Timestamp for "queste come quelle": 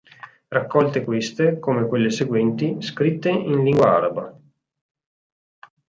1.03-2.09